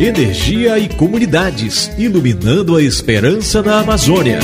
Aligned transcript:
Energia 0.00 0.78
e 0.78 0.88
comunidades, 0.88 1.90
iluminando 1.98 2.76
a 2.76 2.82
esperança 2.82 3.62
na 3.62 3.80
Amazônia. 3.80 4.38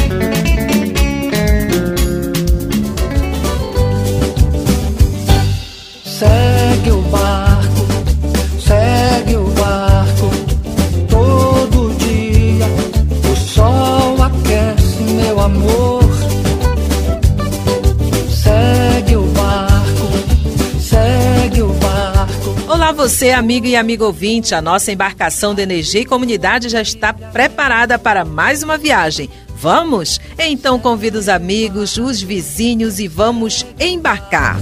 Você, 23.09 23.31
amigo 23.31 23.69
e 23.69 23.77
amigo 23.77 24.05
ouvinte, 24.05 24.53
a 24.53 24.61
nossa 24.61 24.91
embarcação 24.91 25.55
de 25.55 25.63
energia 25.63 26.01
e 26.01 26.05
comunidade 26.05 26.69
já 26.69 26.83
está 26.83 27.13
preparada 27.13 27.97
para 28.01 28.25
mais 28.25 28.65
uma 28.65 28.77
viagem. 28.77 29.31
Vamos? 29.55 30.21
Então 30.37 30.77
convido 30.77 31.17
os 31.17 31.29
amigos, 31.29 31.99
os 31.99 32.21
vizinhos 32.21 32.99
e 32.99 33.07
vamos 33.07 33.65
embarcar. 33.79 34.59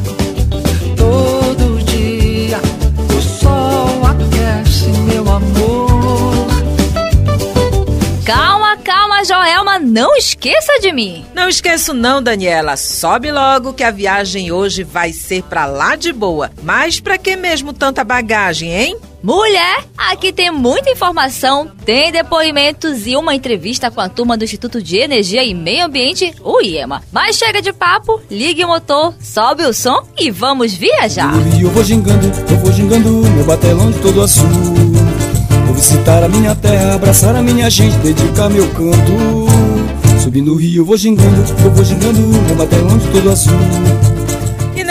Todo 0.95 1.83
dia 1.85 2.61
o 3.17 3.23
sol 3.23 4.05
aquece 4.05 4.89
meu 4.91 5.23
amor. 5.23 5.74
Joelma, 9.25 9.79
não 9.79 10.15
esqueça 10.17 10.79
de 10.81 10.93
mim. 10.93 11.25
Não 11.35 11.49
esqueço 11.49 11.95
não, 11.95 12.23
Daniela. 12.23 12.77
Sobe 12.77 13.33
logo 13.33 13.73
que 13.73 13.83
a 13.83 13.91
viagem 13.91 14.53
hoje 14.53 14.85
vai 14.85 15.13
ser 15.13 15.43
pra 15.43 15.67
lá 15.67 15.97
de 15.97 16.13
boa. 16.13 16.51
Mas 16.63 17.01
pra 17.01 17.17
que 17.17 17.35
mesmo 17.35 17.73
tanta 17.73 18.05
bagagem, 18.05 18.73
hein? 18.73 18.99
Mulher, 19.23 19.85
aqui 19.97 20.35
tem 20.35 20.51
muita 20.51 20.91
informação, 20.91 21.73
tem 21.83 22.13
depoimentos 22.13 23.07
e 23.07 23.17
uma 23.17 23.35
entrevista 23.35 23.91
com 23.91 23.99
a 23.99 24.07
turma 24.07 24.37
do 24.37 24.45
Instituto 24.45 24.83
de 24.83 24.99
Energia 24.99 25.43
e 25.43 25.55
Meio 25.55 25.87
Ambiente, 25.87 26.35
o 26.43 26.61
IEMA. 26.61 27.03
Mas 27.11 27.37
chega 27.37 27.63
de 27.63 27.73
papo, 27.73 28.21
ligue 28.31 28.63
o 28.63 28.69
motor, 28.69 29.15
sobe 29.19 29.65
o 29.65 29.73
som 29.73 30.07
e 30.19 30.31
vamos 30.31 30.75
viajar. 30.75 31.33
Eu 31.59 31.71
vou 31.71 31.83
gingando, 31.83 32.27
eu 32.51 32.59
vou 32.59 32.71
gingando, 32.71 33.11
meu 33.31 33.47
batelão 33.47 33.91
de 33.91 33.99
todo 34.01 34.21
azul. 34.21 34.84
Vou 35.75 35.83
visitar 35.83 36.23
a 36.23 36.29
minha 36.29 36.55
terra, 36.55 36.95
abraçar 36.95 37.35
a 37.35 37.43
minha 37.43 37.69
gente, 37.69 37.97
dedicar 37.97 38.49
meu 38.49 38.69
canto. 38.71 40.23
Subindo 40.23 40.53
o 40.53 40.57
rio 40.57 40.85
vou 40.85 40.97
gingando, 40.97 41.45
eu 41.65 41.71
vou 41.73 41.85
gingando, 41.85 42.21
meu 42.21 42.55
batelão 42.55 42.97
de 42.97 43.09
todo 43.09 43.29
azul. 43.29 44.14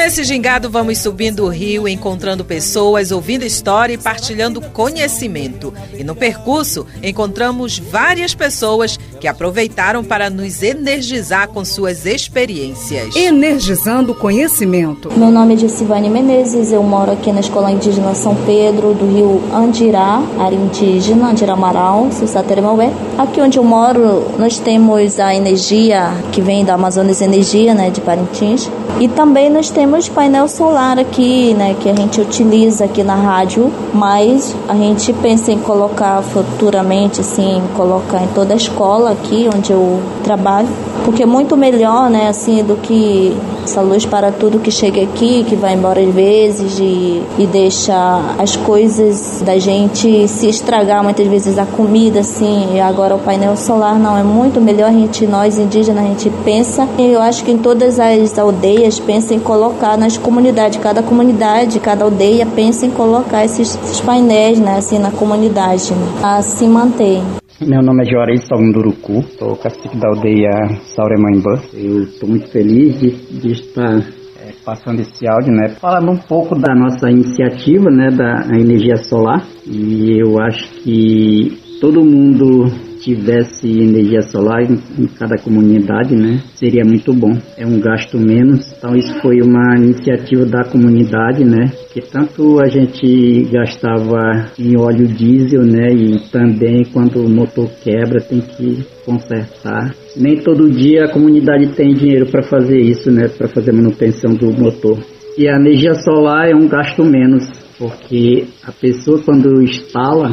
Nesse 0.03 0.25
gingado 0.25 0.69
vamos 0.69 0.97
subindo 0.97 1.45
o 1.45 1.47
rio, 1.47 1.87
encontrando 1.87 2.43
pessoas, 2.43 3.09
ouvindo 3.09 3.45
história 3.45 3.93
e 3.93 3.97
partilhando 3.97 4.59
conhecimento. 4.59 5.73
E 5.97 6.03
no 6.03 6.13
percurso 6.13 6.85
encontramos 7.01 7.79
várias 7.79 8.35
pessoas 8.35 8.99
que 9.21 9.29
aproveitaram 9.29 10.03
para 10.03 10.29
nos 10.29 10.61
energizar 10.61 11.47
com 11.47 11.63
suas 11.63 12.05
experiências. 12.05 13.15
Energizando 13.15 14.11
o 14.11 14.15
conhecimento. 14.15 15.09
Meu 15.15 15.31
nome 15.31 15.53
é 15.53 15.57
Gessivane 15.59 16.09
Menezes, 16.09 16.73
eu 16.73 16.83
moro 16.83 17.13
aqui 17.13 17.31
na 17.31 17.39
Escola 17.39 17.71
Indígena 17.71 18.13
São 18.13 18.35
Pedro, 18.45 18.93
do 18.93 19.05
rio 19.05 19.41
Andirá, 19.53 20.21
área 20.37 20.57
indígena, 20.57 21.29
Andirá 21.29 21.53
Amaral, 21.53 22.11
Sussateremaué. 22.11 22.91
Aqui 23.17 23.39
onde 23.39 23.57
eu 23.57 23.63
moro, 23.63 24.33
nós 24.37 24.59
temos 24.59 25.17
a 25.17 25.33
energia 25.33 26.13
que 26.33 26.41
vem 26.41 26.65
da 26.65 26.73
Amazonas 26.73 27.21
Energia, 27.21 27.73
né, 27.73 27.89
de 27.89 28.01
Parintins. 28.01 28.69
E 28.99 29.07
também 29.07 29.49
nós 29.49 29.69
temos 29.69 30.07
painel 30.07 30.47
solar 30.47 30.99
aqui, 30.99 31.53
né, 31.55 31.75
que 31.79 31.89
a 31.89 31.95
gente 31.95 32.21
utiliza 32.21 32.85
aqui 32.85 33.03
na 33.03 33.15
rádio, 33.15 33.71
mas 33.93 34.55
a 34.67 34.75
gente 34.75 35.11
pensa 35.13 35.51
em 35.51 35.59
colocar 35.59 36.21
futuramente, 36.21 37.19
assim, 37.19 37.61
colocar 37.75 38.23
em 38.23 38.27
toda 38.27 38.53
a 38.53 38.57
escola 38.57 39.11
aqui 39.11 39.49
onde 39.53 39.73
eu 39.73 39.99
trabalho, 40.23 40.69
porque 41.03 41.23
é 41.23 41.25
muito 41.25 41.57
melhor, 41.57 42.09
né, 42.09 42.29
assim, 42.29 42.63
do 42.63 42.75
que 42.75 43.35
essa 43.63 43.81
luz 43.81 44.05
para 44.05 44.31
tudo 44.31 44.59
que 44.59 44.71
chega 44.71 45.01
aqui, 45.01 45.43
que 45.43 45.55
vai 45.55 45.73
embora 45.73 46.01
às 46.01 46.13
vezes 46.13 46.79
e, 46.79 47.23
e 47.37 47.47
deixa 47.47 47.93
as 48.37 48.55
coisas 48.55 49.41
da 49.45 49.57
gente 49.57 50.27
se 50.27 50.47
estragar, 50.47 51.03
muitas 51.03 51.27
vezes. 51.27 51.57
A 51.57 51.65
comida, 51.65 52.19
assim, 52.19 52.75
e 52.75 52.79
agora 52.79 53.15
o 53.15 53.19
painel 53.19 53.55
solar 53.55 53.97
não, 53.97 54.17
é 54.17 54.23
muito 54.23 54.59
melhor 54.59 54.89
a 54.89 54.91
gente, 54.91 55.25
nós 55.25 55.57
indígenas, 55.57 56.03
a 56.03 56.07
gente 56.07 56.29
pensa, 56.43 56.87
e 56.97 57.11
eu 57.11 57.21
acho 57.21 57.43
que 57.43 57.51
em 57.51 57.57
todas 57.57 57.99
as 57.99 58.37
aldeias 58.37 58.99
pensa 58.99 59.33
em 59.33 59.39
colocar 59.39 59.97
nas 59.97 60.17
comunidades, 60.17 60.79
cada 60.79 61.01
comunidade, 61.01 61.79
cada 61.79 62.05
aldeia 62.05 62.45
pensa 62.45 62.85
em 62.85 62.91
colocar 62.91 63.45
esses, 63.45 63.77
esses 63.83 64.01
painéis, 64.01 64.59
né, 64.59 64.77
assim, 64.77 64.99
na 64.99 65.11
comunidade, 65.11 65.93
né, 65.93 66.07
assim 66.21 66.67
mantém. 66.67 67.23
Meu 67.65 67.81
nome 67.81 68.03
é 68.03 68.11
Juarez 68.11 68.45
Salmunduruku, 68.45 69.23
sou 69.39 69.55
cacique 69.55 69.95
da 69.97 70.09
aldeia 70.09 70.49
Sauremãibã. 70.95 71.61
Eu 71.73 72.03
estou 72.03 72.27
muito 72.27 72.49
feliz 72.51 72.99
de, 72.99 73.11
de 73.11 73.51
estar 73.53 73.99
é, 73.99 74.51
passando 74.65 74.99
esse 74.99 75.25
áudio, 75.25 75.53
né? 75.53 75.69
Falando 75.79 76.11
um 76.11 76.17
pouco 76.17 76.59
da 76.59 76.75
nossa 76.75 77.09
iniciativa, 77.09 77.89
né, 77.89 78.09
da 78.09 78.47
energia 78.59 78.97
solar. 78.97 79.45
E 79.65 80.21
eu 80.21 80.41
acho 80.41 80.73
que 80.81 81.57
todo 81.79 82.03
mundo 82.03 82.65
tivesse 83.03 83.67
energia 83.67 84.21
solar 84.21 84.63
em, 84.63 84.79
em, 84.97 85.07
cada 85.07 85.37
comunidade, 85.37 86.15
né, 86.15 86.41
seria 86.55 86.83
muito 86.85 87.13
bom. 87.13 87.37
É 87.57 87.65
um 87.65 87.79
gasto 87.79 88.17
menos. 88.17 88.73
Então 88.77 88.95
isso 88.95 89.13
foi 89.21 89.41
uma 89.41 89.75
iniciativa 89.77 90.45
da 90.45 90.63
comunidade, 90.63 91.43
né, 91.43 91.71
que 91.93 92.01
tanto 92.01 92.61
a 92.61 92.67
gente 92.67 93.47
gastava 93.51 94.45
em 94.57 94.77
óleo 94.79 95.07
diesel, 95.07 95.63
né, 95.63 95.89
e 95.93 96.19
também 96.31 96.83
quando 96.91 97.19
o 97.19 97.29
motor 97.29 97.69
quebra 97.83 98.21
tem 98.21 98.39
que 98.39 98.85
consertar. 99.05 99.93
Nem 100.15 100.37
todo 100.37 100.71
dia 100.71 101.05
a 101.05 101.11
comunidade 101.11 101.67
tem 101.75 101.93
dinheiro 101.93 102.27
para 102.27 102.43
fazer 102.43 102.79
isso, 102.79 103.11
né, 103.11 103.27
para 103.27 103.49
fazer 103.49 103.73
manutenção 103.73 104.33
do 104.33 104.51
motor. 104.53 104.97
E 105.37 105.49
a 105.49 105.55
energia 105.55 105.95
solar 105.95 106.47
é 106.47 106.55
um 106.55 106.67
gasto 106.67 107.03
menos, 107.03 107.43
porque 107.77 108.45
a 108.63 108.71
pessoa 108.71 109.19
quando 109.23 109.61
instala 109.61 110.29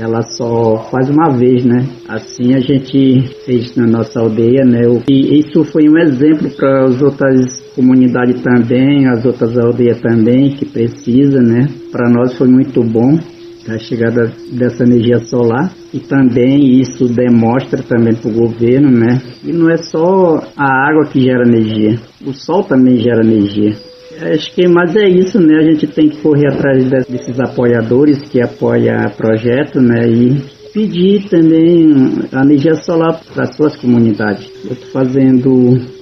ela 0.00 0.22
só 0.22 0.88
faz 0.90 1.10
uma 1.10 1.28
vez, 1.30 1.64
né? 1.64 1.84
Assim 2.08 2.54
a 2.54 2.60
gente 2.60 3.28
fez 3.44 3.74
na 3.76 3.86
nossa 3.86 4.20
aldeia, 4.20 4.64
né? 4.64 4.82
E 5.08 5.40
isso 5.40 5.64
foi 5.64 5.88
um 5.88 5.98
exemplo 5.98 6.48
para 6.50 6.84
as 6.84 7.02
outras 7.02 7.60
comunidades 7.74 8.40
também, 8.40 9.08
as 9.08 9.24
outras 9.24 9.58
aldeias 9.58 10.00
também 10.00 10.50
que 10.50 10.64
precisa, 10.64 11.40
né? 11.40 11.66
Para 11.90 12.08
nós 12.08 12.36
foi 12.36 12.46
muito 12.46 12.82
bom 12.82 13.18
a 13.68 13.78
chegada 13.78 14.32
dessa 14.52 14.84
energia 14.84 15.18
solar 15.18 15.70
e 15.92 15.98
também 15.98 16.80
isso 16.80 17.04
demonstra 17.06 17.82
também 17.82 18.14
para 18.14 18.30
o 18.30 18.34
governo, 18.34 18.90
né? 18.90 19.20
E 19.44 19.52
não 19.52 19.68
é 19.68 19.76
só 19.76 20.40
a 20.56 20.88
água 20.88 21.06
que 21.06 21.20
gera 21.20 21.46
energia, 21.46 21.98
o 22.24 22.32
sol 22.32 22.62
também 22.62 22.96
gera 22.98 23.24
energia. 23.24 23.74
Acho 24.20 24.52
que 24.52 24.66
mais 24.66 24.96
é 24.96 25.08
isso, 25.08 25.38
né? 25.40 25.58
A 25.58 25.70
gente 25.70 25.86
tem 25.86 26.08
que 26.08 26.20
correr 26.20 26.48
atrás 26.48 26.88
desses 27.08 27.38
apoiadores 27.38 28.18
que 28.28 28.40
apoiam 28.40 29.08
projeto, 29.16 29.80
né? 29.80 30.08
E 30.08 30.58
pedir 30.72 31.28
também 31.28 31.92
a 32.32 32.42
energia 32.42 32.74
solar 32.74 33.20
para 33.32 33.46
suas 33.46 33.76
comunidades. 33.76 34.50
Eu 34.64 34.72
estou 34.72 34.90
fazendo 34.90 35.50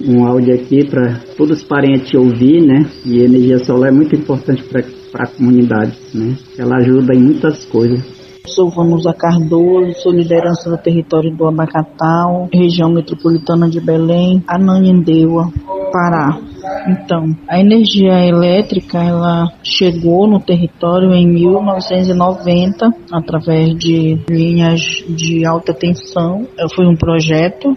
um 0.05 0.25
áudio 0.25 0.55
aqui 0.55 0.85
para 0.85 1.19
todos 1.37 1.59
os 1.59 1.63
parentes 1.63 2.13
ouvir, 2.13 2.61
né? 2.65 2.85
E 3.05 3.19
energia 3.19 3.59
solar 3.59 3.89
é 3.89 3.95
muito 3.95 4.15
importante 4.15 4.63
para 4.63 5.23
a 5.23 5.27
comunidade, 5.27 5.97
né? 6.13 6.35
Ela 6.57 6.77
ajuda 6.77 7.13
em 7.13 7.21
muitas 7.21 7.65
coisas. 7.65 8.17
Sou 8.47 8.69
Vanusa 8.69 9.13
Cardoso, 9.13 9.93
sou 10.01 10.11
liderança 10.11 10.69
do 10.69 10.77
território 10.77 11.35
do 11.35 11.47
Abacatal, 11.47 12.47
região 12.51 12.89
metropolitana 12.89 13.69
de 13.69 13.79
Belém, 13.79 14.41
Ananindeua, 14.47 15.51
Pará. 15.91 16.39
Então, 16.87 17.35
a 17.49 17.59
energia 17.59 18.25
elétrica 18.25 18.97
ela 18.97 19.51
chegou 19.61 20.27
no 20.27 20.39
território 20.39 21.13
em 21.13 21.27
1990 21.27 22.93
através 23.11 23.77
de 23.77 24.17
linhas 24.29 24.81
de 25.09 25.45
alta 25.45 25.73
tensão. 25.73 26.47
Foi 26.73 26.87
um 26.87 26.95
projeto 26.95 27.75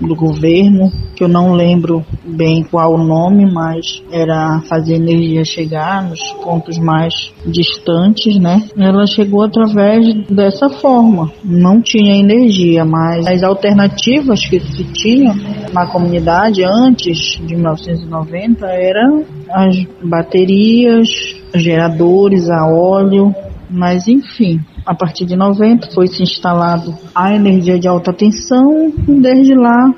do 0.00 0.14
governo 0.14 0.90
que 1.16 1.24
eu 1.24 1.28
não 1.28 1.52
lembro 1.52 2.04
bem 2.24 2.62
qual 2.62 2.94
o 2.94 3.04
nome, 3.04 3.50
mas 3.52 4.02
era 4.12 4.60
fazer 4.68 4.94
energia 4.94 5.44
chegar 5.44 6.08
nos 6.08 6.20
pontos 6.44 6.78
mais 6.78 7.32
distantes, 7.44 8.38
né? 8.38 8.62
Ela 8.76 9.04
chegou 9.06 9.42
através 9.42 10.06
dessa 10.28 10.68
forma. 10.68 11.32
Não 11.42 11.82
tinha 11.82 12.16
energia, 12.16 12.84
mas 12.84 13.26
as 13.26 13.42
alternativas 13.42 14.46
que 14.46 14.60
se 14.60 14.84
tinham 14.92 15.34
na 15.72 15.86
comunidade 15.86 16.62
antes 16.62 17.40
de 17.44 17.56
1990 17.56 18.27
eram 18.66 19.24
as 19.50 19.76
baterias, 20.02 21.08
geradores 21.54 22.48
a 22.48 22.66
óleo, 22.66 23.34
mas 23.70 24.08
enfim, 24.08 24.60
a 24.86 24.94
partir 24.94 25.26
de 25.26 25.36
90 25.36 25.90
foi 25.92 26.06
se 26.06 26.22
instalado 26.22 26.94
a 27.14 27.34
energia 27.34 27.78
de 27.78 27.86
alta 27.86 28.12
tensão 28.12 28.92
e 29.06 29.20
desde 29.20 29.54
lá 29.54 29.92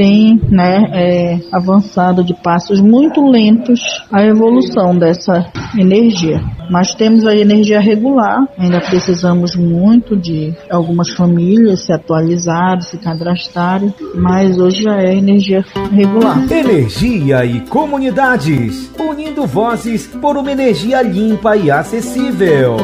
tem 0.00 0.40
né, 0.48 0.86
é, 0.94 1.38
avançado 1.52 2.24
de 2.24 2.32
passos 2.32 2.80
muito 2.80 3.20
lentos 3.20 4.02
a 4.10 4.24
evolução 4.24 4.96
dessa 4.96 5.44
energia. 5.78 6.42
Mas 6.70 6.94
temos 6.94 7.26
a 7.26 7.36
energia 7.36 7.80
regular, 7.80 8.48
ainda 8.56 8.80
precisamos 8.80 9.54
muito 9.54 10.16
de 10.16 10.54
algumas 10.70 11.10
famílias 11.10 11.84
se 11.84 11.92
atualizarem, 11.92 12.80
se 12.80 12.96
cadastrarem, 12.96 13.92
mas 14.14 14.56
hoje 14.58 14.84
já 14.84 14.96
é 14.96 15.14
energia 15.14 15.62
regular. 15.92 16.50
Energia 16.50 17.44
e 17.44 17.60
comunidades, 17.60 18.90
unindo 18.98 19.46
vozes 19.46 20.06
por 20.06 20.34
uma 20.38 20.50
energia 20.50 21.02
limpa 21.02 21.58
e 21.58 21.70
acessível. 21.70 22.76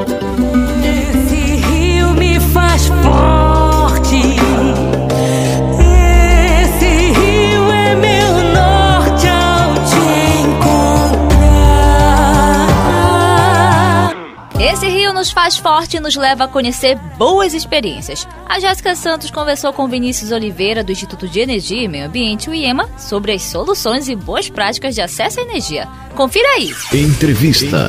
Nos 15.27 15.33
faz 15.33 15.57
forte 15.57 15.97
e 15.97 16.01
nos 16.01 16.15
leva 16.15 16.45
a 16.45 16.49
conhecer 16.49 16.97
boas 17.19 17.53
experiências. 17.53 18.29
A 18.49 18.61
Jéssica 18.61 18.95
Santos 18.95 19.29
conversou 19.29 19.73
com 19.73 19.89
Vinícius 19.89 20.31
Oliveira, 20.31 20.85
do 20.85 20.93
Instituto 20.93 21.27
de 21.27 21.41
Energia 21.41 21.83
e 21.83 21.89
Meio 21.89 22.07
Ambiente, 22.07 22.49
o 22.49 22.55
IEMA, 22.55 22.89
sobre 22.97 23.33
as 23.33 23.43
soluções 23.43 24.09
e 24.09 24.15
boas 24.15 24.49
práticas 24.49 24.95
de 24.95 25.01
acesso 25.01 25.41
à 25.41 25.43
energia. 25.43 25.89
Confira 26.15 26.49
aí! 26.51 26.73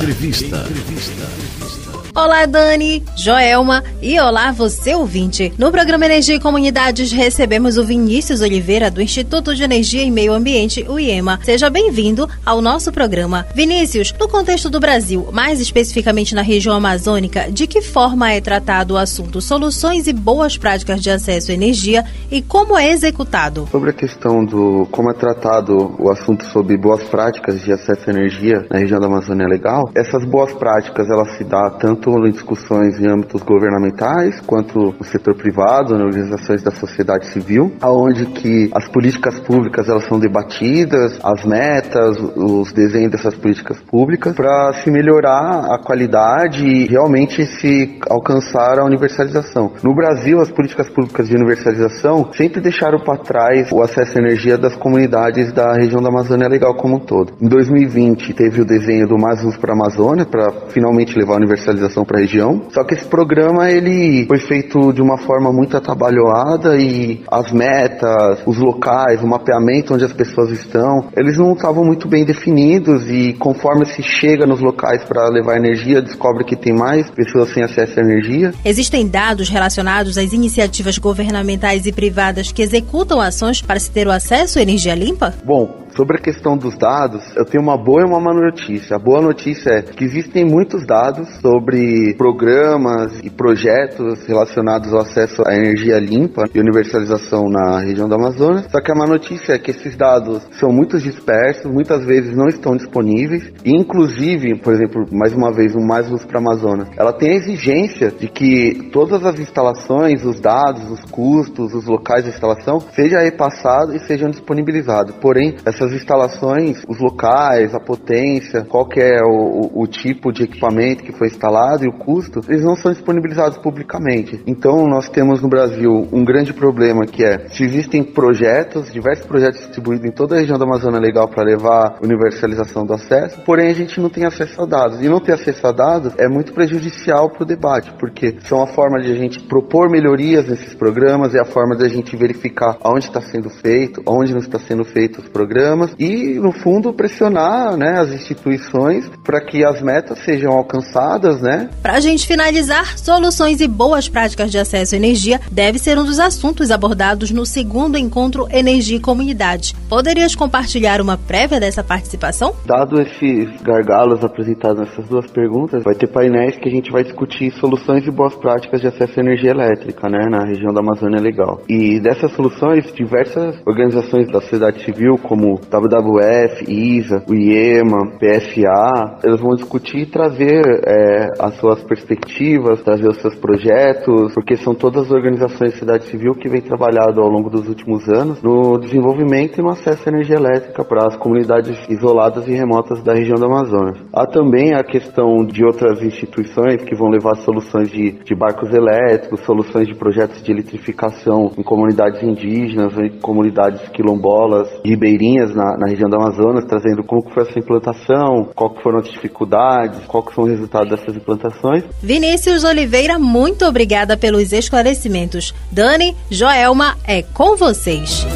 Olá, 2.14 2.46
Dani, 2.46 3.04
Joelma 3.16 3.84
e 4.02 4.18
olá, 4.18 4.50
você 4.50 4.94
ouvinte. 4.94 5.52
No 5.56 5.70
programa 5.70 6.06
Energia 6.06 6.34
e 6.34 6.40
Comunidades 6.40 7.12
recebemos 7.12 7.76
o 7.76 7.84
Vinícius 7.84 8.40
Oliveira, 8.40 8.90
do 8.90 9.00
Instituto 9.00 9.54
de 9.54 9.62
Energia 9.62 10.02
e 10.02 10.10
Meio 10.10 10.32
Ambiente, 10.32 10.84
o 10.88 10.98
IEMA. 10.98 11.38
Seja 11.42 11.70
bem-vindo 11.70 12.28
ao 12.44 12.60
nosso 12.60 12.90
programa. 12.90 13.46
Vinícius, 13.54 14.12
no 14.18 14.28
contexto 14.28 14.68
do 14.68 14.80
Brasil, 14.80 15.28
mais 15.32 15.60
especificamente 15.60 16.34
na 16.34 16.42
região 16.42 16.74
amazônica, 16.74 17.52
de 17.52 17.66
que 17.66 17.82
forma 17.82 18.32
é 18.32 18.40
tratado 18.40 18.94
o 18.94 18.98
assunto 18.98 19.40
soluções 19.40 20.08
e 20.08 20.12
boas 20.12 20.56
práticas 20.56 21.00
de 21.00 21.10
acesso 21.10 21.52
à 21.52 21.54
energia 21.54 22.04
e 22.30 22.42
como 22.42 22.76
é 22.76 22.90
executado? 22.90 23.68
Sobre 23.70 23.90
a 23.90 23.94
questão 23.94 24.44
do 24.44 24.88
como 24.90 25.10
é 25.10 25.14
tratado 25.14 25.94
o 25.98 26.10
assunto 26.10 26.44
sobre 26.46 26.76
boas 26.76 27.02
práticas 27.04 27.62
de 27.62 27.72
acesso 27.72 28.08
à 28.08 28.12
energia 28.12 28.66
na 28.70 28.78
região 28.78 28.98
da 28.98 29.06
Amazônia 29.06 29.46
Legal, 29.46 29.90
essas 29.94 30.24
boas 30.24 30.52
práticas 30.52 31.08
elas 31.08 31.36
se 31.36 31.44
dão 31.44 31.58
tanto 31.78 32.07
em 32.26 32.30
discussões 32.30 32.98
em 32.98 33.06
âmbitos 33.06 33.42
governamentais 33.42 34.40
quanto 34.46 34.94
no 34.98 35.04
setor 35.04 35.34
privado, 35.34 35.94
organizações 35.94 36.62
da 36.62 36.70
sociedade 36.70 37.26
civil, 37.26 37.72
aonde 37.80 38.26
que 38.26 38.70
as 38.74 38.88
políticas 38.88 39.38
públicas 39.40 39.88
elas 39.88 40.04
são 40.06 40.18
debatidas, 40.18 41.18
as 41.22 41.44
metas, 41.44 42.18
os 42.36 42.72
desenhos 42.72 43.12
dessas 43.12 43.34
políticas 43.34 43.78
públicas 43.80 44.34
para 44.34 44.72
se 44.84 44.90
melhorar 44.90 45.66
a 45.72 45.78
qualidade 45.78 46.64
e 46.64 46.86
realmente 46.86 47.44
se 47.46 47.98
alcançar 48.08 48.78
a 48.78 48.84
universalização. 48.84 49.72
No 49.82 49.94
Brasil, 49.94 50.40
as 50.40 50.50
políticas 50.50 50.88
públicas 50.88 51.28
de 51.28 51.36
universalização 51.36 52.30
sempre 52.32 52.60
deixaram 52.60 52.98
para 53.00 53.18
trás 53.18 53.70
o 53.72 53.82
acesso 53.82 54.18
à 54.18 54.20
energia 54.20 54.56
das 54.56 54.76
comunidades 54.76 55.52
da 55.52 55.72
região 55.74 56.02
da 56.02 56.08
Amazônia 56.08 56.48
Legal 56.48 56.74
como 56.74 56.96
um 56.96 57.00
todo. 57.00 57.32
Em 57.40 57.48
2020 57.48 58.34
teve 58.34 58.60
o 58.60 58.64
desenho 58.64 59.06
do 59.06 59.18
Mais 59.18 59.42
Luz 59.42 59.56
para 59.56 59.72
a 59.72 59.76
Amazônia 59.76 60.24
para 60.24 60.50
finalmente 60.68 61.18
levar 61.18 61.34
a 61.34 61.36
universalização 61.36 61.87
para 62.04 62.18
a 62.18 62.20
região. 62.20 62.62
Só 62.70 62.84
que 62.84 62.94
esse 62.94 63.06
programa 63.06 63.70
ele 63.70 64.26
foi 64.26 64.38
feito 64.38 64.92
de 64.92 65.02
uma 65.02 65.18
forma 65.18 65.52
muito 65.52 65.76
atabalhoada 65.76 66.76
e 66.76 67.22
as 67.30 67.52
metas, 67.52 68.40
os 68.46 68.58
locais, 68.58 69.22
o 69.22 69.26
mapeamento 69.26 69.94
onde 69.94 70.04
as 70.04 70.12
pessoas 70.12 70.50
estão, 70.50 71.08
eles 71.16 71.36
não 71.38 71.52
estavam 71.52 71.84
muito 71.84 72.08
bem 72.08 72.24
definidos 72.24 73.08
e 73.08 73.34
conforme 73.34 73.84
se 73.86 74.02
chega 74.02 74.46
nos 74.46 74.60
locais 74.60 75.04
para 75.04 75.28
levar 75.28 75.56
energia, 75.56 76.02
descobre 76.02 76.44
que 76.44 76.56
tem 76.56 76.72
mais 76.72 77.10
pessoas 77.10 77.50
sem 77.50 77.62
acesso 77.62 77.98
à 77.98 78.02
energia. 78.02 78.52
Existem 78.64 79.06
dados 79.06 79.48
relacionados 79.48 80.18
às 80.18 80.32
iniciativas 80.32 80.98
governamentais 80.98 81.86
e 81.86 81.92
privadas 81.92 82.52
que 82.52 82.62
executam 82.62 83.20
ações 83.20 83.62
para 83.62 83.80
se 83.80 83.90
ter 83.90 84.06
o 84.06 84.10
acesso 84.10 84.58
à 84.58 84.62
energia 84.62 84.94
limpa? 84.94 85.34
Bom, 85.44 85.87
sobre 85.98 86.16
a 86.16 86.20
questão 86.20 86.56
dos 86.56 86.78
dados, 86.78 87.24
eu 87.36 87.44
tenho 87.44 87.60
uma 87.60 87.76
boa 87.76 88.02
e 88.02 88.04
uma 88.04 88.20
má 88.20 88.32
notícia. 88.32 88.94
A 88.94 89.00
boa 89.00 89.20
notícia 89.20 89.70
é 89.70 89.82
que 89.82 90.04
existem 90.04 90.44
muitos 90.44 90.86
dados 90.86 91.28
sobre 91.40 92.14
programas 92.16 93.18
e 93.24 93.28
projetos 93.28 94.24
relacionados 94.24 94.94
ao 94.94 95.00
acesso 95.00 95.42
à 95.44 95.56
energia 95.56 95.98
limpa 95.98 96.44
e 96.54 96.60
universalização 96.60 97.48
na 97.50 97.80
região 97.80 98.08
da 98.08 98.14
Amazônia. 98.14 98.64
Só 98.70 98.80
que 98.80 98.92
a 98.92 98.94
má 98.94 99.06
notícia 99.08 99.54
é 99.54 99.58
que 99.58 99.72
esses 99.72 99.96
dados 99.96 100.46
são 100.52 100.70
muito 100.70 101.00
dispersos, 101.00 101.64
muitas 101.68 102.06
vezes 102.06 102.36
não 102.36 102.46
estão 102.46 102.76
disponíveis. 102.76 103.52
E, 103.64 103.72
inclusive, 103.72 104.56
por 104.60 104.74
exemplo, 104.74 105.04
mais 105.10 105.34
uma 105.34 105.52
vez, 105.52 105.74
o 105.74 105.80
Mais 105.80 106.08
Luz 106.08 106.24
para 106.24 106.38
a 106.38 106.40
Amazônia, 106.40 106.86
ela 106.96 107.12
tem 107.12 107.32
a 107.32 107.36
exigência 107.36 108.12
de 108.12 108.28
que 108.28 108.88
todas 108.92 109.26
as 109.26 109.40
instalações, 109.40 110.24
os 110.24 110.38
dados, 110.38 110.88
os 110.92 111.00
custos, 111.10 111.74
os 111.74 111.86
locais 111.86 112.22
de 112.22 112.30
instalação 112.30 112.78
sejam 112.78 113.20
repassados 113.20 113.96
e 113.96 114.06
sejam 114.06 114.30
disponibilizados. 114.30 115.16
Porém, 115.16 115.56
essas 115.66 115.87
instalações, 115.92 116.82
os 116.88 116.98
locais, 117.00 117.74
a 117.74 117.80
potência, 117.80 118.64
qual 118.64 118.86
que 118.86 119.00
é 119.00 119.20
o, 119.22 119.72
o, 119.74 119.82
o 119.82 119.86
tipo 119.86 120.32
de 120.32 120.44
equipamento 120.44 121.02
que 121.02 121.12
foi 121.12 121.28
instalado 121.28 121.84
e 121.84 121.88
o 121.88 121.92
custo, 121.92 122.40
eles 122.48 122.64
não 122.64 122.76
são 122.76 122.92
disponibilizados 122.92 123.58
publicamente. 123.58 124.42
Então, 124.46 124.86
nós 124.86 125.08
temos 125.08 125.42
no 125.42 125.48
Brasil 125.48 126.08
um 126.12 126.24
grande 126.24 126.52
problema 126.52 127.06
que 127.06 127.24
é 127.24 127.48
se 127.48 127.62
existem 127.62 128.02
projetos, 128.02 128.92
diversos 128.92 129.26
projetos 129.26 129.60
distribuídos 129.60 130.06
em 130.06 130.12
toda 130.12 130.36
a 130.36 130.38
região 130.38 130.58
da 130.58 130.64
Amazônia 130.64 131.00
Legal 131.00 131.28
para 131.28 131.44
levar 131.44 131.98
universalização 132.02 132.84
do 132.84 132.94
acesso, 132.94 133.40
porém 133.44 133.68
a 133.68 133.74
gente 133.74 134.00
não 134.00 134.08
tem 134.08 134.24
acesso 134.24 134.60
a 134.62 134.66
dados. 134.66 135.00
E 135.02 135.08
não 135.08 135.20
ter 135.20 135.32
acesso 135.32 135.66
a 135.66 135.72
dados 135.72 136.14
é 136.18 136.28
muito 136.28 136.52
prejudicial 136.52 137.30
para 137.30 137.42
o 137.42 137.46
debate, 137.46 137.92
porque 137.98 138.36
são 138.44 138.62
a 138.62 138.66
forma 138.66 139.00
de 139.00 139.12
a 139.12 139.14
gente 139.14 139.40
propor 139.40 139.90
melhorias 139.90 140.46
nesses 140.46 140.74
programas, 140.74 141.34
é 141.34 141.40
a 141.40 141.44
forma 141.44 141.76
de 141.76 141.84
a 141.84 141.88
gente 141.88 142.16
verificar 142.16 142.76
aonde 142.82 143.06
está 143.06 143.20
sendo 143.20 143.50
feito, 143.50 144.02
onde 144.06 144.32
não 144.32 144.40
está 144.40 144.58
sendo 144.58 144.84
feito 144.84 145.20
os 145.20 145.28
programas 145.28 145.67
e, 145.98 146.38
no 146.38 146.52
fundo, 146.52 146.92
pressionar 146.92 147.76
né, 147.76 148.00
as 148.00 148.12
instituições 148.12 149.10
para 149.24 149.40
que 149.40 149.64
as 149.64 149.82
metas 149.82 150.18
sejam 150.24 150.52
alcançadas, 150.52 151.40
né? 151.40 151.68
Para 151.82 151.94
a 151.94 152.00
gente 152.00 152.26
finalizar, 152.26 152.98
soluções 152.98 153.60
e 153.60 153.68
boas 153.68 154.08
práticas 154.08 154.50
de 154.50 154.58
acesso 154.58 154.94
à 154.94 154.98
energia 154.98 155.40
deve 155.50 155.78
ser 155.78 155.98
um 155.98 156.04
dos 156.04 156.18
assuntos 156.18 156.70
abordados 156.70 157.30
no 157.30 157.44
segundo 157.44 157.96
encontro 157.96 158.46
Energia 158.50 158.96
e 158.96 159.00
Comunidade. 159.00 159.74
Poderias 159.88 160.34
compartilhar 160.34 161.00
uma 161.00 161.16
prévia 161.16 161.60
dessa 161.60 161.82
participação? 161.82 162.54
Dado 162.66 163.00
esses 163.00 163.60
gargalos 163.62 164.24
apresentados 164.24 164.80
nessas 164.80 165.08
duas 165.08 165.30
perguntas, 165.30 165.82
vai 165.82 165.94
ter 165.94 166.06
painéis 166.06 166.56
que 166.56 166.68
a 166.68 166.72
gente 166.72 166.90
vai 166.90 167.02
discutir 167.02 167.50
soluções 167.52 168.06
e 168.06 168.10
boas 168.10 168.34
práticas 168.34 168.80
de 168.80 168.86
acesso 168.86 169.18
à 169.18 169.22
energia 169.22 169.50
elétrica, 169.50 170.08
né, 170.08 170.26
na 170.30 170.44
região 170.44 170.72
da 170.72 170.80
Amazônia 170.80 171.20
Legal. 171.20 171.60
E 171.68 172.00
dessas 172.00 172.32
soluções, 172.32 172.92
diversas 172.92 173.56
organizações 173.66 174.28
da 174.28 174.40
sociedade 174.40 174.84
civil, 174.84 175.18
como 175.18 175.57
WWF, 175.58 176.64
ISA, 176.68 177.24
o 177.28 177.34
IEMA, 177.34 178.12
PFA, 178.18 179.18
eles 179.24 179.40
vão 179.40 179.54
discutir 179.54 179.98
e 179.98 180.06
trazer 180.06 180.62
é, 180.86 181.28
as 181.40 181.54
suas 181.56 181.82
perspectivas, 181.82 182.82
trazer 182.82 183.08
os 183.08 183.20
seus 183.20 183.34
projetos, 183.36 184.34
porque 184.34 184.56
são 184.56 184.74
todas 184.74 185.10
organizações 185.10 185.58
da 185.58 185.70
sociedade 185.70 186.04
civil 186.04 186.34
que 186.34 186.48
vem 186.48 186.60
trabalhado 186.60 187.20
ao 187.20 187.28
longo 187.28 187.50
dos 187.50 187.68
últimos 187.68 188.08
anos 188.08 188.42
no 188.42 188.78
desenvolvimento 188.78 189.58
e 189.58 189.62
no 189.62 189.70
acesso 189.70 190.08
à 190.08 190.12
energia 190.12 190.36
elétrica 190.36 190.84
para 190.84 191.06
as 191.06 191.16
comunidades 191.16 191.76
isoladas 191.88 192.46
e 192.46 192.52
remotas 192.52 193.02
da 193.02 193.14
região 193.14 193.36
da 193.38 193.46
Amazônia. 193.46 193.94
Há 194.12 194.26
também 194.26 194.74
a 194.74 194.84
questão 194.84 195.44
de 195.44 195.64
outras 195.64 196.02
instituições 196.02 196.84
que 196.84 196.94
vão 196.94 197.08
levar 197.08 197.36
soluções 197.36 197.90
de, 197.90 198.12
de 198.12 198.34
barcos 198.34 198.72
elétricos, 198.72 199.40
soluções 199.40 199.86
de 199.86 199.94
projetos 199.94 200.42
de 200.42 200.52
eletrificação 200.52 201.52
em 201.56 201.62
comunidades 201.62 202.22
indígenas, 202.22 202.96
em 202.98 203.18
comunidades 203.20 203.88
quilombolas, 203.88 204.68
ribeirinhas 204.84 205.47
na, 205.54 205.76
na 205.76 205.86
região 205.88 206.08
da 206.08 206.16
Amazonas, 206.16 206.64
trazendo 206.64 207.02
como 207.04 207.22
que 207.22 207.32
foi 207.32 207.42
essa 207.42 207.58
implantação, 207.58 208.48
qual 208.54 208.70
que 208.70 208.82
foram 208.82 208.98
as 208.98 209.08
dificuldades, 209.08 210.00
qual 210.06 210.22
que 210.22 210.34
são 210.34 210.44
os 210.44 210.50
resultados 210.50 210.90
dessas 210.90 211.16
implantações. 211.16 211.84
Vinícius 212.02 212.64
Oliveira, 212.64 213.18
muito 213.18 213.64
obrigada 213.64 214.16
pelos 214.16 214.52
esclarecimentos. 214.52 215.54
Dani, 215.70 216.16
Joelma, 216.30 216.96
é 217.04 217.22
com 217.22 217.56
vocês. 217.56 218.26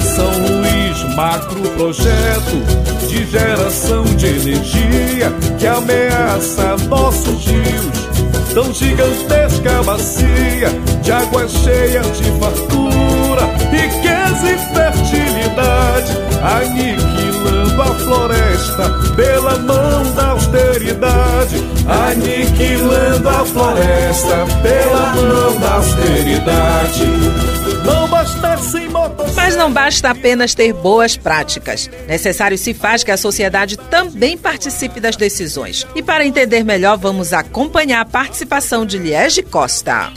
São 0.00 0.30
Luís, 0.30 1.14
macro 1.16 1.60
projeto 1.76 2.88
de 3.08 3.24
geração 3.26 4.04
de 4.04 4.26
energia 4.26 5.32
que 5.58 5.66
ameaça 5.66 6.76
nossos 6.88 7.46
rios. 7.46 8.08
Tão 8.54 8.72
gigantesca 8.72 9.82
bacia 9.84 10.68
de 11.02 11.12
água 11.12 11.46
cheia 11.48 12.00
de 12.00 12.30
fartura, 12.38 13.46
riqueza 13.70 14.50
e 14.50 14.58
fertilidade, 14.74 15.47
aniquilando 16.42 17.82
a 17.82 17.94
floresta 17.94 18.90
pela 19.16 19.58
mão 19.58 20.14
da 20.14 20.28
austeridade, 20.30 21.56
aniquilando 21.86 23.28
a 23.28 23.44
floresta 23.44 24.46
pela 24.62 25.14
mão 25.14 25.58
da 25.58 25.74
austeridade. 25.74 27.06
Não 27.84 28.08
bastasse. 28.08 28.88
Mas 29.34 29.56
não 29.56 29.72
basta 29.72 30.10
apenas 30.10 30.54
ter 30.54 30.72
boas 30.72 31.16
práticas. 31.16 31.88
Necessário 32.06 32.58
se 32.58 32.74
faz 32.74 33.04
que 33.04 33.10
a 33.10 33.16
sociedade 33.16 33.76
também 33.76 34.36
participe 34.36 35.00
das 35.00 35.16
decisões. 35.16 35.86
E 35.94 36.02
para 36.02 36.26
entender 36.26 36.64
melhor, 36.64 36.98
vamos 36.98 37.32
acompanhar 37.32 38.00
a 38.00 38.04
participação 38.04 38.84
de 38.84 38.98
Liege 38.98 39.42
Costa. 39.42 40.12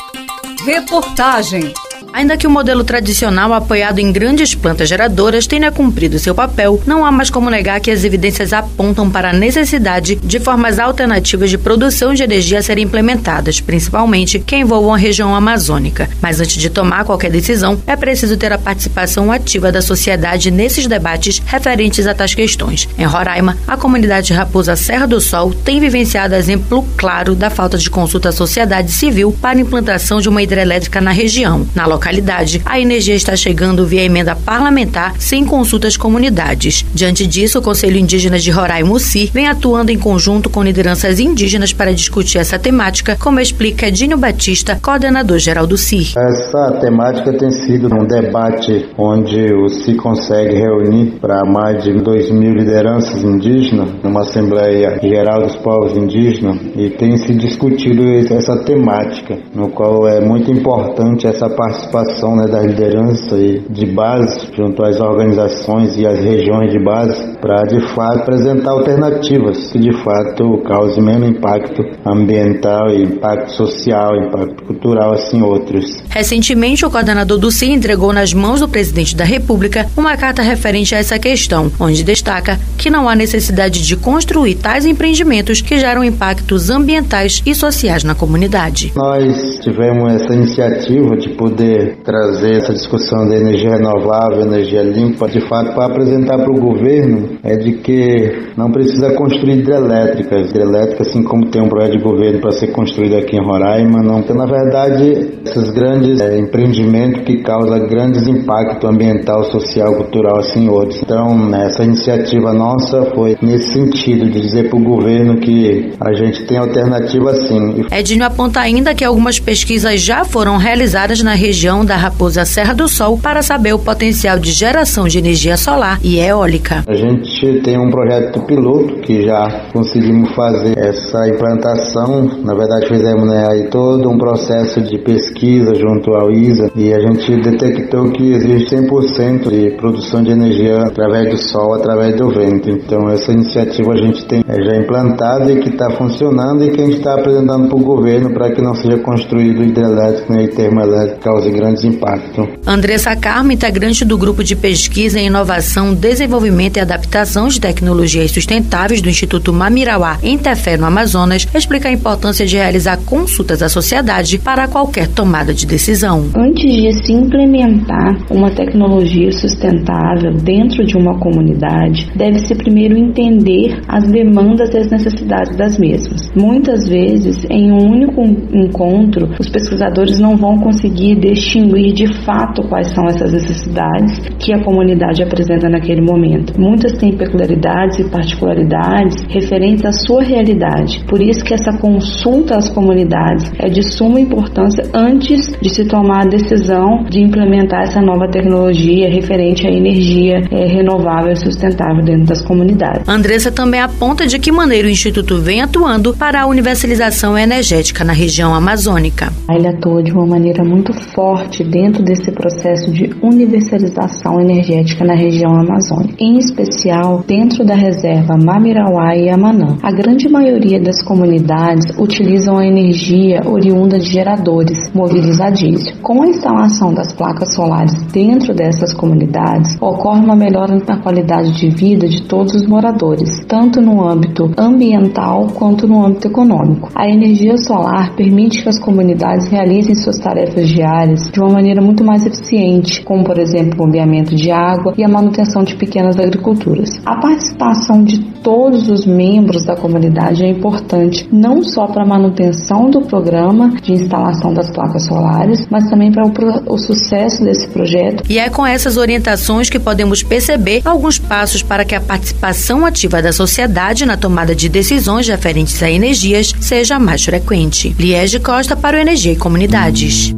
Reportagem. 0.65 1.73
Ainda 2.13 2.35
que 2.35 2.45
o 2.45 2.49
modelo 2.49 2.83
tradicional 2.83 3.53
apoiado 3.53 3.99
em 3.99 4.11
grandes 4.11 4.53
plantas 4.53 4.89
geradoras 4.89 5.47
tenha 5.47 5.71
cumprido 5.71 6.19
seu 6.19 6.35
papel, 6.35 6.81
não 6.85 7.05
há 7.05 7.11
mais 7.11 7.29
como 7.29 7.49
negar 7.49 7.79
que 7.79 7.89
as 7.89 8.03
evidências 8.03 8.51
apontam 8.51 9.09
para 9.09 9.29
a 9.29 9.33
necessidade 9.33 10.15
de 10.15 10.39
formas 10.39 10.77
alternativas 10.77 11.49
de 11.49 11.57
produção 11.57 12.13
de 12.13 12.23
energia 12.23 12.61
serem 12.61 12.83
implementadas, 12.83 13.61
principalmente 13.61 14.39
que 14.39 14.57
envolvam 14.57 14.93
a 14.93 14.97
região 14.97 15.33
amazônica. 15.33 16.09
Mas 16.21 16.41
antes 16.41 16.57
de 16.57 16.69
tomar 16.69 17.05
qualquer 17.05 17.31
decisão, 17.31 17.81
é 17.87 17.95
preciso 17.95 18.35
ter 18.35 18.51
a 18.51 18.57
participação 18.57 19.31
ativa 19.31 19.71
da 19.71 19.81
sociedade 19.81 20.51
nesses 20.51 20.87
debates 20.87 21.41
referentes 21.45 22.05
a 22.07 22.13
tais 22.13 22.35
questões. 22.35 22.89
Em 22.97 23.05
Roraima, 23.05 23.57
a 23.65 23.77
comunidade 23.77 24.33
Raposa 24.33 24.75
Serra 24.75 25.07
do 25.07 25.21
Sol 25.21 25.53
tem 25.53 25.79
vivenciado 25.79 26.35
exemplo 26.35 26.85
claro 26.97 27.35
da 27.35 27.49
falta 27.49 27.77
de 27.77 27.89
consulta 27.89 28.29
à 28.29 28.31
sociedade 28.33 28.91
civil 28.91 29.31
para 29.41 29.57
a 29.57 29.61
implantação 29.61 30.19
de 30.19 30.27
uma 30.27 30.43
hidrelétrica 30.43 30.99
na 30.99 31.11
região. 31.11 31.65
Na 31.73 31.85
localidade, 32.01 32.61
a 32.65 32.79
energia 32.79 33.13
está 33.13 33.35
chegando 33.35 33.85
via 33.85 34.03
emenda 34.03 34.35
parlamentar 34.35 35.13
sem 35.19 35.45
consulta 35.45 35.87
às 35.87 35.95
comunidades. 35.95 36.83
Diante 36.95 37.27
disso, 37.27 37.59
o 37.59 37.61
Conselho 37.61 37.97
Indígena 37.97 38.39
de 38.39 38.49
Roraima, 38.49 38.91
UCI, 38.91 39.29
vem 39.31 39.47
atuando 39.47 39.91
em 39.91 39.99
conjunto 39.99 40.49
com 40.49 40.63
lideranças 40.63 41.19
indígenas 41.19 41.71
para 41.71 41.93
discutir 41.93 42.39
essa 42.39 42.57
temática, 42.57 43.15
como 43.15 43.39
explica 43.39 43.87
Edinho 43.87 44.17
Batista, 44.17 44.79
coordenador 44.81 45.37
geral 45.37 45.67
do 45.67 45.77
CIR. 45.77 46.13
Essa 46.17 46.79
temática 46.81 47.37
tem 47.37 47.51
sido 47.51 47.87
um 47.93 48.07
debate 48.07 48.89
onde 48.97 49.53
o 49.53 49.69
CI 49.69 49.95
consegue 49.95 50.55
reunir 50.55 51.19
para 51.21 51.45
mais 51.45 51.83
de 51.83 51.93
2 51.93 52.31
mil 52.31 52.53
lideranças 52.53 53.23
indígenas 53.23 53.91
numa 54.03 54.21
Assembleia 54.21 54.97
Geral 55.03 55.43
dos 55.43 55.55
Povos 55.57 55.95
Indígenas 55.95 56.57
e 56.75 56.89
tem 56.89 57.15
se 57.17 57.33
discutido 57.35 58.01
essa 58.33 58.57
temática, 58.63 59.37
no 59.53 59.69
qual 59.69 60.07
é 60.07 60.19
muito 60.19 60.51
importante 60.51 61.27
essa 61.27 61.47
participação 61.49 61.90
né, 62.35 62.47
da 62.47 62.61
liderança 62.61 63.35
de 63.69 63.85
base 63.87 64.47
junto 64.55 64.83
às 64.83 64.99
organizações 64.99 65.97
e 65.97 66.05
às 66.05 66.19
regiões 66.19 66.71
de 66.71 66.83
base 66.83 67.37
para 67.39 67.63
de 67.63 67.81
fato 67.93 68.19
apresentar 68.21 68.71
alternativas 68.71 69.71
que 69.71 69.79
de 69.79 69.93
fato 70.03 70.61
causem 70.65 71.03
menos 71.03 71.29
impacto 71.29 71.81
ambiental 72.05 72.91
impacto 73.11 73.51
social, 73.51 74.15
impacto 74.15 74.63
cultural, 74.65 75.13
assim 75.13 75.41
outros. 75.41 76.03
Recentemente, 76.09 76.85
o 76.85 76.89
coordenador 76.89 77.37
do 77.37 77.51
CIE 77.51 77.71
entregou 77.71 78.13
nas 78.13 78.33
mãos 78.33 78.59
do 78.59 78.67
presidente 78.67 79.15
da 79.15 79.23
República 79.23 79.87
uma 79.95 80.15
carta 80.17 80.41
referente 80.41 80.95
a 80.95 80.97
essa 80.97 81.19
questão, 81.19 81.71
onde 81.79 82.03
destaca 82.03 82.59
que 82.77 82.89
não 82.89 83.07
há 83.07 83.15
necessidade 83.15 83.85
de 83.85 83.95
construir 83.95 84.55
tais 84.55 84.85
empreendimentos 84.85 85.61
que 85.61 85.77
geram 85.77 86.03
impactos 86.03 86.69
ambientais 86.69 87.41
e 87.45 87.53
sociais 87.53 88.03
na 88.03 88.15
comunidade. 88.15 88.91
Nós 88.95 89.59
tivemos 89.59 90.13
essa 90.13 90.33
iniciativa 90.33 91.15
de 91.17 91.29
poder 91.35 91.80
trazer 92.03 92.57
essa 92.57 92.73
discussão 92.73 93.27
da 93.27 93.35
energia 93.35 93.71
renovável, 93.71 94.41
energia 94.41 94.83
limpa, 94.83 95.27
de 95.27 95.41
fato, 95.47 95.73
para 95.73 95.85
apresentar 95.85 96.37
para 96.37 96.51
o 96.51 96.59
governo 96.59 97.37
é 97.43 97.55
de 97.55 97.73
que 97.73 98.51
não 98.57 98.71
precisa 98.71 99.13
construir 99.13 99.59
hidrelétricas. 99.59 100.49
Hidrelétricas, 100.49 101.07
assim 101.07 101.23
como 101.23 101.49
tem 101.49 101.61
um 101.61 101.69
projeto 101.69 101.97
de 101.97 102.03
governo 102.03 102.39
para 102.39 102.51
ser 102.51 102.67
construído 102.67 103.15
aqui 103.15 103.35
em 103.35 103.43
Roraima, 103.43 104.01
não. 104.03 104.21
Porque, 104.21 104.33
na 104.33 104.45
verdade, 104.45 105.39
esses 105.45 105.69
grandes 105.71 106.19
é, 106.19 106.37
empreendimentos 106.37 107.23
que 107.23 107.41
causam 107.41 107.79
grandes 107.87 108.27
impactos 108.27 108.89
ambiental, 108.89 109.43
social, 109.45 109.95
cultural, 109.95 110.39
assim 110.39 110.69
outros. 110.69 111.01
Então, 111.01 111.53
essa 111.55 111.83
iniciativa 111.83 112.53
nossa 112.53 113.05
foi 113.15 113.37
nesse 113.41 113.73
sentido, 113.73 114.29
de 114.29 114.41
dizer 114.41 114.69
para 114.69 114.77
o 114.77 114.83
governo 114.83 115.39
que 115.39 115.93
a 115.99 116.13
gente 116.13 116.45
tem 116.45 116.57
alternativa 116.57 117.33
sim. 117.47 117.85
Edinho 117.91 118.25
aponta 118.25 118.59
ainda 118.59 118.93
que 118.93 119.03
algumas 119.03 119.39
pesquisas 119.39 120.01
já 120.01 120.23
foram 120.23 120.57
realizadas 120.57 121.21
na 121.21 121.33
região 121.33 121.70
da 121.79 121.95
Raposa 121.95 122.43
Serra 122.43 122.73
do 122.73 122.87
Sol 122.89 123.17
para 123.17 123.41
saber 123.41 123.73
o 123.73 123.79
potencial 123.79 124.37
de 124.37 124.51
geração 124.51 125.07
de 125.07 125.17
energia 125.17 125.55
solar 125.55 125.99
e 126.03 126.19
eólica. 126.19 126.83
A 126.85 126.93
gente 126.93 127.61
tem 127.63 127.79
um 127.79 127.89
projeto 127.89 128.45
piloto 128.45 128.95
que 129.01 129.25
já 129.25 129.69
conseguimos 129.71 130.35
fazer 130.35 130.77
essa 130.77 131.29
implantação. 131.29 132.29
Na 132.43 132.53
verdade, 132.53 132.87
fizemos 132.87 133.25
né, 133.25 133.47
aí 133.49 133.69
todo 133.69 134.09
um 134.09 134.17
processo 134.17 134.81
de 134.81 134.99
pesquisa 134.99 135.73
junto 135.73 136.13
ao 136.13 136.29
ISA 136.29 136.69
e 136.75 136.93
a 136.93 136.99
gente 136.99 137.41
detectou 137.41 138.11
que 138.11 138.33
existe 138.33 138.75
100% 138.75 139.49
de 139.49 139.71
produção 139.77 140.21
de 140.21 140.31
energia 140.31 140.81
através 140.81 141.29
do 141.29 141.37
sol, 141.37 141.73
através 141.73 142.17
do 142.17 142.29
vento. 142.29 142.69
Então, 142.69 143.09
essa 143.09 143.31
iniciativa 143.31 143.93
a 143.93 143.97
gente 143.97 144.25
tem 144.25 144.43
é, 144.45 144.61
já 144.61 144.75
implantada 144.75 145.49
e 145.51 145.59
que 145.61 145.69
está 145.69 145.89
funcionando 145.91 146.65
e 146.65 146.71
que 146.71 146.81
a 146.81 146.85
gente 146.85 146.97
está 146.97 147.13
apresentando 147.13 147.69
para 147.69 147.77
o 147.77 147.83
governo 147.83 148.33
para 148.33 148.51
que 148.51 148.61
não 148.61 148.75
seja 148.75 148.97
construído 148.97 149.63
hidrelétrico 149.63 150.33
nem 150.33 150.47
termoelétrico 150.47 151.21
que 151.21 151.29
cause 151.51 151.57
grandes 151.57 151.83
impactos. 151.83 152.47
Andressa 152.65 153.15
Carmo, 153.15 153.51
integrante 153.51 154.05
do 154.05 154.17
Grupo 154.17 154.43
de 154.43 154.55
Pesquisa 154.55 155.19
em 155.19 155.27
Inovação, 155.27 155.93
Desenvolvimento 155.93 156.77
e 156.77 156.79
Adaptação 156.79 157.47
de 157.47 157.59
Tecnologias 157.59 158.31
Sustentáveis 158.31 159.01
do 159.01 159.09
Instituto 159.09 159.53
Mamirauá, 159.53 160.17
em 160.23 160.37
Tefé, 160.37 160.77
no 160.77 160.85
Amazonas, 160.85 161.47
explica 161.53 161.89
a 161.89 161.91
importância 161.91 162.45
de 162.45 162.55
realizar 162.55 162.97
consultas 163.05 163.61
à 163.61 163.69
sociedade 163.69 164.39
para 164.39 164.67
qualquer 164.67 165.07
tomada 165.07 165.53
de 165.53 165.65
decisão. 165.65 166.29
Antes 166.35 166.71
de 166.71 166.93
se 167.05 167.13
implementar 167.13 168.17
uma 168.29 168.51
tecnologia 168.51 169.31
sustentável 169.31 170.33
dentro 170.33 170.85
de 170.85 170.97
uma 170.97 171.19
comunidade, 171.19 172.09
deve-se 172.15 172.55
primeiro 172.55 172.97
entender 172.97 173.81
as 173.87 174.09
demandas 174.09 174.73
e 174.73 174.77
as 174.77 174.89
necessidades 174.89 175.55
das 175.57 175.77
mesmas. 175.77 176.31
Muitas 176.35 176.87
vezes, 176.87 177.45
em 177.49 177.71
um 177.71 177.91
único 177.91 178.21
encontro, 178.53 179.29
os 179.39 179.49
pesquisadores 179.49 180.19
não 180.19 180.37
vão 180.37 180.57
conseguir 180.59 181.15
distinguir 181.41 181.93
de 181.93 182.07
fato 182.23 182.61
quais 182.69 182.87
são 182.93 183.05
essas 183.07 183.33
necessidades 183.33 184.19
que 184.39 184.53
a 184.53 184.63
comunidade 184.63 185.23
apresenta 185.23 185.67
naquele 185.67 186.01
momento. 186.01 186.53
Muitas 186.59 186.93
têm 186.93 187.17
peculiaridades 187.17 187.99
e 187.99 188.09
particularidades 188.09 189.15
referentes 189.29 189.83
à 189.83 189.91
sua 189.91 190.23
realidade. 190.23 191.03
Por 191.07 191.21
isso 191.21 191.43
que 191.43 191.53
essa 191.53 191.75
consulta 191.79 192.57
às 192.57 192.69
comunidades 192.69 193.51
é 193.59 193.67
de 193.67 193.81
suma 193.81 194.19
importância 194.19 194.83
antes 194.93 195.51
de 195.59 195.69
se 195.69 195.85
tomar 195.85 196.23
a 196.23 196.29
decisão 196.29 197.03
de 197.09 197.19
implementar 197.19 197.83
essa 197.83 198.01
nova 198.01 198.29
tecnologia 198.29 199.09
referente 199.09 199.67
à 199.67 199.71
energia 199.71 200.41
é, 200.51 200.67
renovável 200.67 201.33
e 201.33 201.35
sustentável 201.35 202.03
dentro 202.03 202.25
das 202.25 202.41
comunidades. 202.41 203.07
Andressa 203.07 203.51
também 203.51 203.81
aponta 203.81 204.27
de 204.27 204.37
que 204.37 204.51
maneira 204.51 204.87
o 204.87 204.91
Instituto 204.91 205.39
vem 205.39 205.61
atuando 205.61 206.13
para 206.15 206.41
a 206.41 206.47
universalização 206.47 207.37
energética 207.37 208.03
na 208.03 208.13
região 208.13 208.53
amazônica. 208.53 209.31
Ele 209.49 209.67
atua 209.67 210.03
de 210.03 210.11
uma 210.11 210.25
maneira 210.25 210.63
muito 210.63 210.93
forte 211.13 211.30
dentro 211.63 212.03
desse 212.03 212.31
processo 212.31 212.91
de 212.91 213.09
universalização 213.21 214.39
energética 214.39 215.05
na 215.05 215.15
região 215.15 215.51
amazônica, 215.53 216.15
em 216.19 216.37
especial 216.37 217.23
dentro 217.27 217.65
da 217.65 217.75
reserva 217.75 218.37
Mamirauá 218.37 219.15
e 219.15 219.29
Amanã. 219.29 219.77
A 219.81 219.91
grande 219.91 220.29
maioria 220.29 220.79
das 220.79 221.01
comunidades 221.03 221.97
utilizam 221.97 222.57
a 222.57 222.65
energia 222.65 223.41
oriunda 223.45 223.99
de 223.99 224.09
geradores 224.09 224.91
movidos 224.93 225.39
a 225.39 225.49
diesel. 225.49 225.95
Com 226.01 226.23
a 226.23 226.27
instalação 226.27 226.93
das 226.93 227.13
placas 227.13 227.53
solares 227.53 227.93
dentro 228.11 228.53
dessas 228.53 228.93
comunidades, 228.93 229.77
ocorre 229.81 230.23
uma 230.23 230.35
melhora 230.35 230.77
na 230.87 230.97
qualidade 230.97 231.51
de 231.53 231.69
vida 231.69 232.07
de 232.07 232.23
todos 232.23 232.53
os 232.53 232.67
moradores, 232.67 233.45
tanto 233.47 233.81
no 233.81 234.07
âmbito 234.07 234.51
ambiental 234.57 235.47
quanto 235.53 235.87
no 235.87 236.05
âmbito 236.05 236.27
econômico. 236.27 236.89
A 236.95 237.09
energia 237.09 237.57
solar 237.57 238.15
permite 238.15 238.63
que 238.63 238.69
as 238.69 238.79
comunidades 238.79 239.47
realizem 239.47 239.95
suas 239.95 240.17
tarefas 240.17 240.67
diárias 240.67 241.20
de 241.29 241.39
uma 241.39 241.49
maneira 241.49 241.81
muito 241.81 242.03
mais 242.03 242.25
eficiente, 242.25 243.03
como 243.03 243.23
por 243.23 243.37
exemplo 243.37 243.73
o 243.73 243.85
bombeamento 243.85 244.35
de 244.35 244.51
água 244.51 244.93
e 244.97 245.03
a 245.03 245.09
manutenção 245.09 245.63
de 245.63 245.75
pequenas 245.75 246.17
agriculturas. 246.17 247.01
A 247.05 247.15
participação 247.17 248.03
de 248.03 248.31
todos 248.43 248.89
os 248.89 249.05
membros 249.05 249.65
da 249.65 249.75
comunidade 249.75 250.43
é 250.43 250.49
importante, 250.49 251.27
não 251.31 251.63
só 251.63 251.87
para 251.87 252.03
a 252.03 252.07
manutenção 252.07 252.89
do 252.89 253.01
programa 253.01 253.69
de 253.81 253.93
instalação 253.93 254.53
das 254.53 254.69
placas 254.69 255.05
solares, 255.05 255.67
mas 255.69 255.89
também 255.89 256.11
para 256.11 256.27
o, 256.27 256.77
sucesso 256.77 257.43
desse 257.43 257.67
projeto. 257.67 258.23
E 258.29 258.39
é 258.39 258.49
com 258.49 258.65
essas 258.65 258.97
orientações 258.97 259.69
que 259.69 259.79
podemos 259.79 260.23
perceber 260.23 260.81
alguns 260.83 261.19
passos 261.19 261.61
para 261.61 261.85
que 261.85 261.95
a 261.95 262.01
participação 262.01 262.85
ativa 262.85 263.21
da 263.21 263.31
sociedade 263.31 264.05
na 264.05 264.17
tomada 264.17 264.55
de 264.55 264.67
decisões 264.67 265.27
referentes 265.27 265.81
a 265.83 265.89
energias 265.89 266.53
seja 266.59 266.97
mais 266.97 267.23
frequente. 267.23 267.95
Liege 267.99 268.39
Costa 268.39 268.75
para 268.75 268.97
o 268.97 268.99
Energia 268.99 269.33
e 269.33 269.35
Comunidades. 269.35 270.33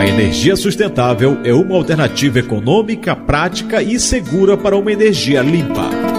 A 0.00 0.06
energia 0.06 0.56
sustentável 0.56 1.36
é 1.44 1.52
uma 1.52 1.76
alternativa 1.76 2.38
econômica, 2.38 3.14
prática 3.14 3.82
e 3.82 4.00
segura 4.00 4.56
para 4.56 4.74
uma 4.74 4.90
energia 4.90 5.42
limpa. 5.42 6.09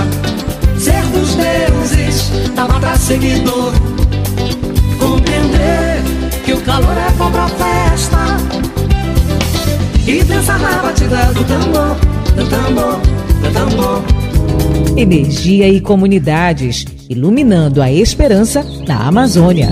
Ser 0.76 1.00
dos 1.12 1.36
deuses 1.36 2.28
da 2.56 2.66
mata 2.66 2.96
seguidor. 2.96 3.72
Compreender 4.98 6.02
que 6.44 6.52
o 6.54 6.60
calor 6.62 6.96
é 6.98 7.10
bom 7.12 7.30
pra 7.30 7.46
festa. 7.50 8.18
E 10.04 10.24
dançar 10.24 10.58
na 10.58 10.82
batida 10.82 11.32
do 11.32 11.44
tambor, 11.44 11.94
do 12.34 12.50
tambor, 12.50 13.00
do 13.42 13.52
tambor. 13.52 14.19
Energia 14.96 15.68
e 15.68 15.80
comunidades, 15.80 16.84
iluminando 17.08 17.80
a 17.80 17.90
esperança 17.90 18.64
na 18.86 19.06
Amazônia. 19.06 19.70